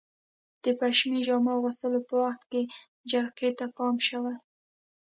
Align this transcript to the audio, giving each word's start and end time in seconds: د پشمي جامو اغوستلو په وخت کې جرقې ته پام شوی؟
د 0.63 0.65
پشمي 0.79 1.19
جامو 1.27 1.49
اغوستلو 1.57 1.99
په 2.09 2.15
وخت 2.23 2.41
کې 2.51 2.61
جرقې 3.09 3.49
ته 3.57 3.65
پام 3.77 3.95
شوی؟ 4.07 4.35